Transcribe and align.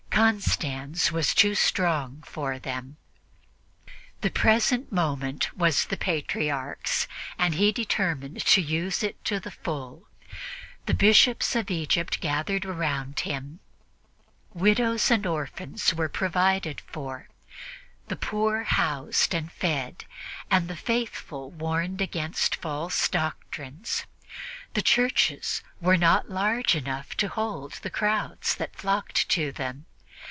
Constans 0.21 1.11
was 1.11 1.33
too 1.33 1.55
strong 1.55 2.21
for 2.27 2.59
them. 2.59 2.97
The 4.19 4.29
present 4.29 4.91
moment 4.91 5.57
was 5.57 5.85
the 5.85 5.97
Patriarch's, 5.97 7.07
and 7.39 7.55
he 7.55 7.71
determined 7.71 8.45
to 8.45 8.61
use 8.61 9.01
it 9.01 9.23
to 9.25 9.39
the 9.39 9.49
full. 9.49 10.07
The 10.85 10.93
Bishops 10.93 11.55
of 11.55 11.71
Egypt 11.71 12.19
gathered 12.19 12.65
around 12.65 13.21
him; 13.21 13.61
widows 14.53 15.09
and 15.09 15.25
orphans 15.25 15.91
were 15.95 16.07
provided 16.09 16.81
for, 16.81 17.27
the 18.07 18.15
poor 18.17 18.63
housed 18.65 19.33
and 19.33 19.51
fed 19.51 20.05
and 20.51 20.67
the 20.67 20.75
faithful 20.77 21.49
warned 21.49 21.99
against 22.01 22.57
false 22.57 23.09
doctrines. 23.09 24.05
The 24.75 24.83
churches 24.83 25.63
were 25.81 25.97
not 25.97 26.29
large 26.29 26.75
enough 26.75 27.17
to 27.17 27.27
hold 27.27 27.71
the 27.81 27.89
crowds 27.89 28.53
that 28.55 28.75
flocked 28.75 29.27
to 29.29 29.51
them. 29.51 29.87